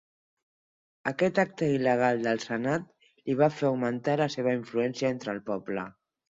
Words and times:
Aquest 1.09 1.41
acte 1.43 1.67
il·legal 1.73 2.23
del 2.27 2.41
senat 2.45 2.87
li 3.11 3.37
va 3.43 3.51
fer 3.59 3.69
augmentar 3.71 4.17
la 4.23 4.29
seva 4.37 4.55
influència 4.63 5.13
entre 5.19 5.37
el 5.37 5.45
poble. 5.53 5.87